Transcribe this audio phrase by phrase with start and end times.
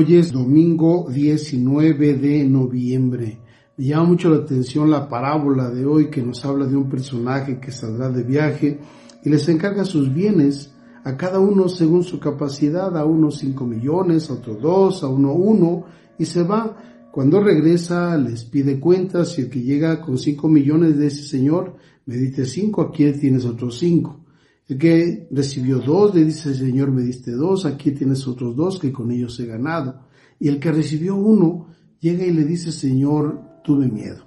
[0.00, 3.40] Hoy es domingo 19 de noviembre.
[3.76, 7.58] Me llama mucho la atención la parábola de hoy que nos habla de un personaje
[7.58, 8.78] que saldrá de viaje
[9.24, 10.72] y les encarga sus bienes
[11.02, 15.32] a cada uno según su capacidad, a uno cinco millones, a otro dos, a uno
[15.32, 15.86] uno,
[16.16, 16.76] y se va.
[17.10, 21.74] Cuando regresa les pide cuentas y el que llega con cinco millones de ese señor
[22.06, 24.20] me dice cinco, aquí tienes otros cinco.
[24.68, 28.92] El que recibió dos le dice, Señor, me diste dos, aquí tienes otros dos que
[28.92, 30.00] con ellos he ganado.
[30.38, 31.68] Y el que recibió uno
[32.00, 34.26] llega y le dice, Señor, tuve miedo.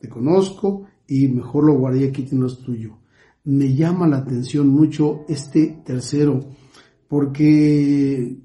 [0.00, 2.98] Te conozco y mejor lo guardé, aquí tienes tuyo.
[3.44, 6.40] Me llama la atención mucho este tercero,
[7.06, 8.38] porque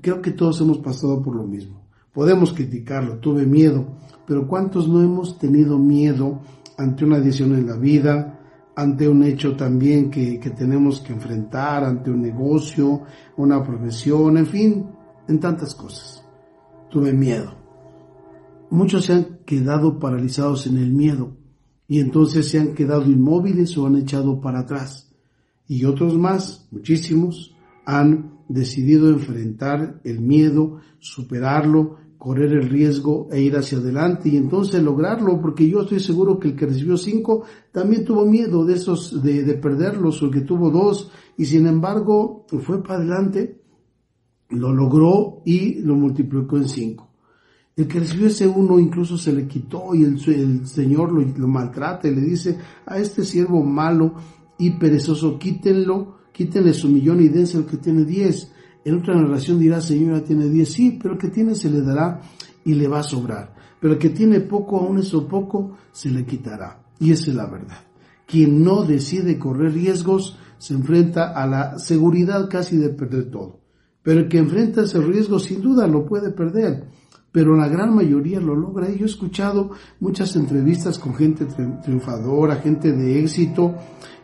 [0.00, 1.82] creo que todos hemos pasado por lo mismo.
[2.12, 6.42] Podemos criticarlo, tuve miedo, pero ¿cuántos no hemos tenido miedo
[6.78, 8.41] ante una decisión en la vida,
[8.74, 13.02] ante un hecho también que, que, tenemos que enfrentar, ante un negocio,
[13.36, 14.86] una profesión, en fin,
[15.28, 16.24] en tantas cosas.
[16.90, 17.54] Tuve miedo.
[18.70, 21.36] Muchos se han quedado paralizados en el miedo
[21.86, 25.14] y entonces se han quedado inmóviles o han echado para atrás.
[25.68, 33.56] Y otros más, muchísimos, han decidido enfrentar el miedo, superarlo, correr el riesgo e ir
[33.56, 37.42] hacia adelante y entonces lograrlo, porque yo estoy seguro que el que recibió cinco
[37.72, 41.66] también tuvo miedo de esos, de, de perderlos, o el que tuvo dos, y sin
[41.66, 43.60] embargo fue para adelante,
[44.50, 47.10] lo logró y lo multiplicó en cinco.
[47.74, 51.48] El que recibió ese uno incluso se le quitó y el, el Señor lo, lo
[51.48, 54.14] maltrata y le dice a este siervo malo
[54.60, 58.52] y perezoso, quítenlo, quítenle su millón y dense el que tiene diez
[58.84, 62.20] en otra narración dirá, Señora, tiene diez, sí, pero el que tiene se le dará
[62.64, 63.54] y le va a sobrar.
[63.80, 66.82] Pero el que tiene poco, aún eso poco, se le quitará.
[66.98, 67.78] Y esa es la verdad.
[68.26, 73.60] Quien no decide correr riesgos se enfrenta a la seguridad casi de perder todo.
[74.02, 76.86] Pero el que enfrenta ese riesgo sin duda lo puede perder.
[77.32, 78.90] Pero la gran mayoría lo logra.
[78.90, 81.46] Y yo he escuchado muchas entrevistas con gente
[81.82, 83.74] triunfadora, gente de éxito,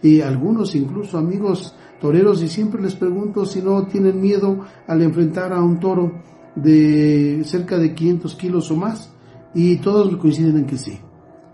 [0.02, 5.52] y algunos incluso amigos toreros y siempre les pregunto si no tienen miedo al enfrentar
[5.52, 6.22] a un toro
[6.54, 9.12] de cerca de 500 kilos o más
[9.54, 10.98] y todos coinciden en que sí,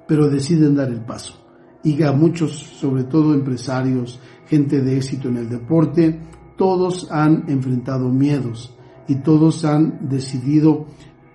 [0.07, 1.35] pero deciden dar el paso.
[1.83, 6.21] Y a muchos, sobre todo empresarios, gente de éxito en el deporte,
[6.57, 8.75] todos han enfrentado miedos
[9.07, 10.87] y todos han decidido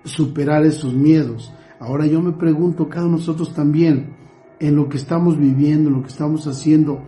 [0.04, 1.52] superar esos miedos.
[1.78, 4.16] Ahora yo me pregunto, cada uno de nosotros también,
[4.58, 7.00] en lo que estamos viviendo, en lo que estamos haciendo,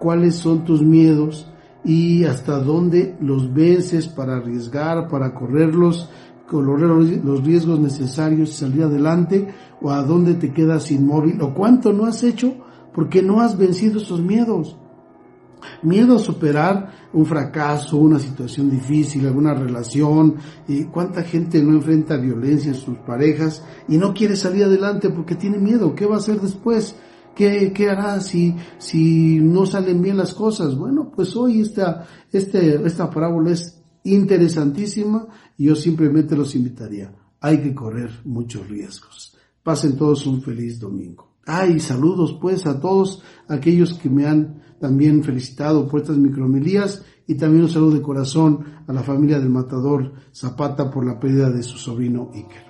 [0.00, 1.46] cuáles son tus miedos
[1.84, 6.08] y hasta dónde los vences para arriesgar, para correrlos,
[6.48, 11.92] correr los riesgos necesarios y salir adelante, o a dónde te quedas inmóvil, o cuánto
[11.92, 12.54] no has hecho
[12.92, 14.76] porque no has vencido esos miedos.
[15.82, 22.16] Miedo a superar un fracaso, una situación difícil, alguna relación, y cuánta gente no enfrenta
[22.16, 26.18] violencia en sus parejas y no quiere salir adelante porque tiene miedo, ¿qué va a
[26.18, 26.96] hacer después?
[27.40, 30.76] ¿Qué, hará si, si no salen bien las cosas?
[30.76, 37.14] Bueno, pues hoy esta, este, esta parábola es interesantísima y yo simplemente los invitaría.
[37.40, 39.38] Hay que correr muchos riesgos.
[39.62, 41.36] Pasen todos un feliz domingo.
[41.46, 47.36] Ay, saludos pues a todos aquellos que me han también felicitado por estas micromilías y
[47.36, 51.62] también un saludo de corazón a la familia del matador Zapata por la pérdida de
[51.62, 52.69] su sobrino Iker.